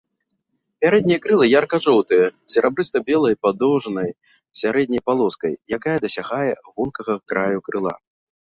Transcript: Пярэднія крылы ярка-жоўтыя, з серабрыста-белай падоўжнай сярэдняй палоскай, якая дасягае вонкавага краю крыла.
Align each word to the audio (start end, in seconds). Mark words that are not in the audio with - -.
Пярэднія 0.83 1.19
крылы 1.25 1.45
ярка-жоўтыя, 1.59 2.25
з 2.31 2.55
серабрыста-белай 2.55 3.33
падоўжнай 3.47 4.09
сярэдняй 4.63 5.01
палоскай, 5.11 5.53
якая 5.79 5.97
дасягае 6.07 6.53
вонкавага 6.79 7.19
краю 7.35 7.59
крыла. 7.71 7.93